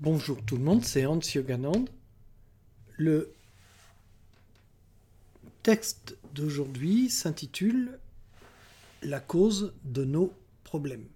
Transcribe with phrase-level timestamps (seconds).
[0.00, 1.86] Bonjour tout le monde, c'est Hans Yoganand.
[2.96, 3.34] Le
[5.64, 7.98] texte d'aujourd'hui s'intitule
[9.02, 10.32] La cause de nos
[10.62, 11.08] problèmes.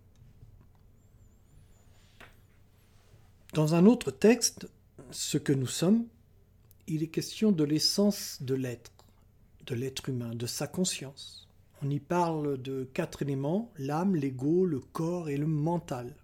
[3.54, 4.68] Dans un autre texte,
[5.12, 6.04] Ce que nous sommes,
[6.88, 8.90] il est question de l'essence de l'être,
[9.66, 11.46] de l'être humain, de sa conscience.
[11.84, 16.16] On y parle de quatre éléments, l'âme, l'ego, le corps et le mental.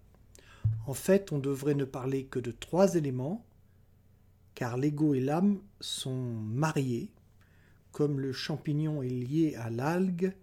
[0.87, 3.45] En fait, on devrait ne parler que de trois éléments,
[4.55, 7.11] car l'ego et l'âme sont mariés,
[7.91, 10.35] comme le champignon est lié à l'algue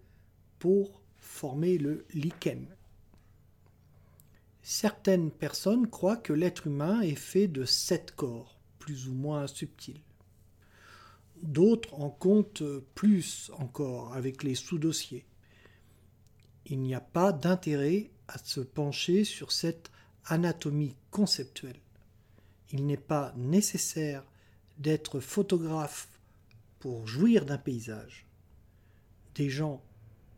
[0.59, 2.67] pour former le lichen.
[4.61, 10.01] Certaines personnes croient que l'être humain est fait de sept corps, plus ou moins subtils.
[11.41, 12.63] D'autres en comptent
[12.95, 15.25] plus encore avec les sous-dossiers.
[16.65, 19.91] Il n'y a pas d'intérêt à se pencher sur cette
[20.27, 21.79] anatomie conceptuelle.
[22.71, 24.23] Il n'est pas nécessaire
[24.77, 26.07] d'être photographe
[26.79, 28.25] pour jouir d'un paysage.
[29.35, 29.81] Des gens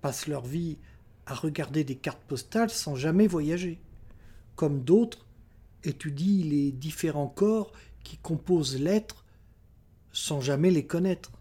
[0.01, 0.77] passent leur vie
[1.25, 3.79] à regarder des cartes postales sans jamais voyager,
[4.55, 5.25] comme d'autres
[5.83, 7.71] étudient les différents corps
[8.03, 9.25] qui composent l'être
[10.11, 11.31] sans jamais les connaître,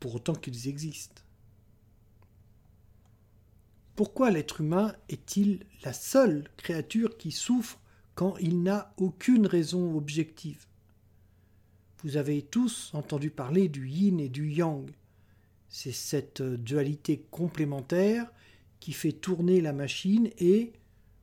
[0.00, 1.22] pour autant qu'ils existent.
[3.96, 7.80] Pourquoi l'être humain est-il la seule créature qui souffre
[8.14, 10.66] quand il n'a aucune raison objective?
[12.02, 14.90] Vous avez tous entendu parler du yin et du yang.
[15.70, 18.30] C'est cette dualité complémentaire
[18.80, 20.74] qui fait tourner la machine et,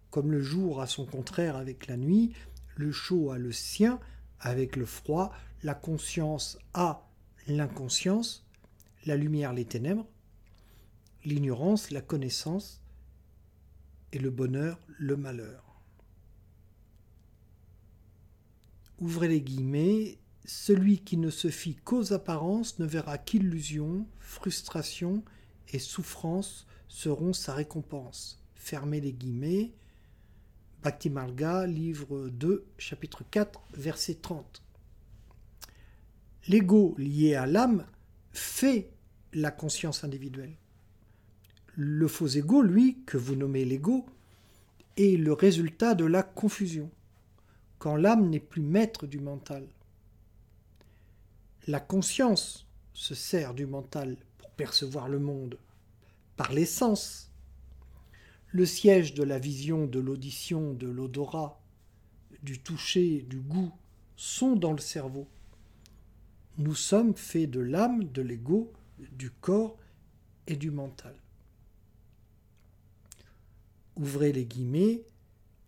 [0.09, 2.33] comme le jour a son contraire avec la nuit,
[2.75, 3.99] le chaud a le sien
[4.39, 7.07] avec le froid, la conscience a
[7.47, 8.47] l'inconscience,
[9.05, 10.07] la lumière les ténèbres,
[11.25, 12.81] l'ignorance, la connaissance,
[14.11, 15.81] et le bonheur, le malheur.
[18.99, 25.23] Ouvrez les guillemets, celui qui ne se fie qu'aux apparences ne verra qu'illusion, frustration
[25.69, 28.39] et souffrance seront sa récompense.
[28.55, 29.73] Fermez les guillemets.
[30.83, 34.61] Bhakti Marga, livre 2, chapitre 4, verset 30.
[36.49, 37.85] L'ego lié à l'âme
[38.31, 38.91] fait
[39.31, 40.55] la conscience individuelle.
[41.75, 44.05] Le faux ego, lui, que vous nommez l'ego,
[44.95, 46.91] est le résultat de la confusion,
[47.79, 49.67] quand l'âme n'est plus maître du mental.
[51.65, 55.57] La conscience se sert du mental pour percevoir le monde,
[56.37, 57.31] par l'essence.
[58.51, 61.59] Le siège de la vision, de l'audition, de l'odorat,
[62.43, 63.71] du toucher, du goût,
[64.15, 65.27] sont dans le cerveau.
[66.59, 68.71] Nous sommes faits de l'âme, de l'ego,
[69.13, 69.75] du corps
[70.45, 71.15] et du mental
[73.95, 75.03] ouvrez les guillemets,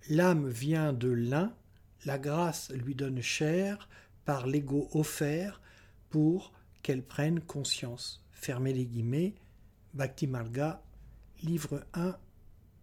[0.09, 1.55] l'âme vient de l'un,
[2.05, 3.89] la grâce lui donne chair
[4.25, 5.61] par l'ego offert
[6.09, 8.23] pour qu'elle prenne conscience.
[8.31, 9.33] Fermez les guillemets,
[9.93, 10.83] Bhakti Marga,
[11.41, 12.15] livre 1,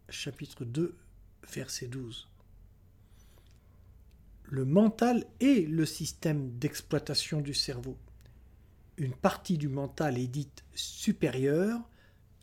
[0.09, 0.97] chapitre 2,
[1.53, 2.29] verset 12.
[4.45, 7.97] Le mental est le système d'exploitation du cerveau.
[8.99, 11.81] Une partie du mental est dite supérieure,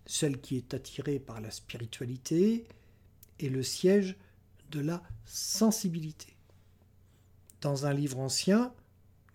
[0.06, 2.66] celle qui est attirée par la spiritualité,
[3.48, 4.18] le siège
[4.72, 6.36] de la sensibilité.
[7.62, 8.74] Dans un livre ancien,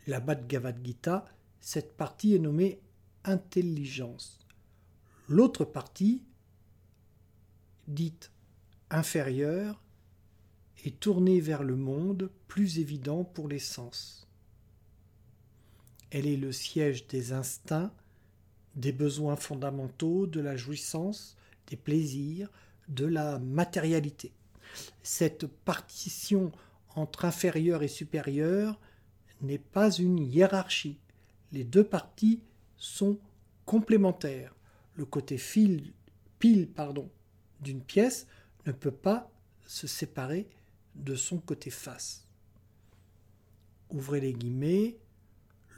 [0.07, 1.25] la Bhagavad Gita,
[1.61, 2.81] cette partie est nommée
[3.25, 4.39] intelligence.
[5.29, 6.23] L'autre partie,
[7.89, 8.31] dite
[8.91, 9.81] inférieure,
[10.85, 14.29] est tournée vers le monde plus évident pour les sens.
[16.11, 17.93] Elle est le siège des instincts,
[18.77, 21.37] des besoins fondamentaux, de la jouissance,
[21.69, 22.51] des plaisirs,
[22.89, 24.33] de la matérialité.
[25.03, 26.53] Cette partition
[26.95, 28.81] entre inférieur et supérieur
[29.41, 30.99] n'est pas une hiérarchie.
[31.53, 32.41] Les deux parties
[32.77, 33.19] sont
[33.67, 34.55] complémentaires.
[34.97, 35.37] Le côté
[36.39, 36.69] pile
[37.61, 38.27] d'une pièce
[38.67, 39.31] ne peut pas
[39.67, 40.49] se séparer
[40.95, 42.27] de son côté face.
[43.91, 44.99] Ouvrez les guillemets.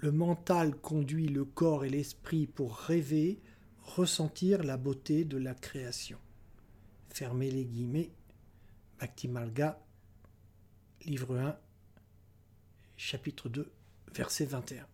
[0.02, 3.40] Le mental conduit le corps et l'esprit pour rêver,
[3.82, 6.18] ressentir la beauté de la création
[7.16, 8.10] fermez les guillemets,
[9.00, 9.80] Bhakti Malga,
[11.06, 11.58] livre 1,
[12.98, 13.72] chapitre 2,
[14.12, 14.86] verset 21.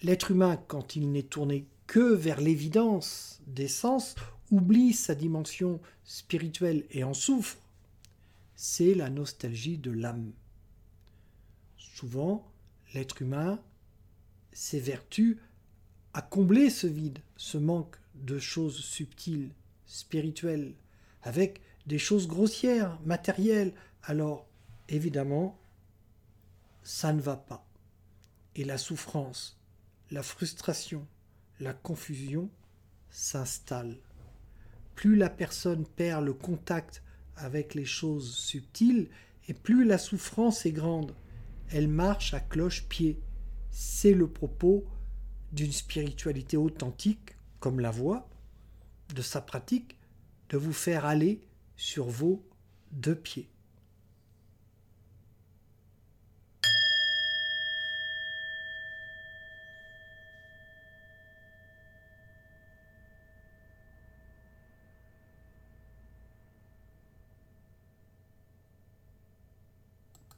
[0.00, 4.14] L'être humain, quand il n'est tourné que vers l'évidence des sens,
[4.50, 7.58] oublie sa dimension spirituelle et en souffre.
[8.54, 10.32] C'est la nostalgie de l'âme.
[11.76, 12.50] Souvent,
[12.94, 13.60] l'être humain
[14.50, 15.42] s'évertue
[16.14, 19.50] à combler ce vide, ce manque de choses subtiles,
[19.84, 20.74] spirituelles,
[21.26, 23.74] avec des choses grossières, matérielles,
[24.04, 24.46] alors
[24.88, 25.58] évidemment,
[26.84, 27.66] ça ne va pas.
[28.54, 29.58] Et la souffrance,
[30.12, 31.04] la frustration,
[31.58, 32.48] la confusion
[33.10, 33.98] s'installent.
[34.94, 37.02] Plus la personne perd le contact
[37.34, 39.08] avec les choses subtiles,
[39.48, 41.12] et plus la souffrance est grande.
[41.70, 43.20] Elle marche à cloche-pied.
[43.70, 44.84] C'est le propos
[45.50, 48.28] d'une spiritualité authentique, comme la voix,
[49.12, 49.96] de sa pratique,
[50.48, 51.42] de vous faire aller
[51.76, 52.42] sur vos
[52.92, 53.50] deux pieds.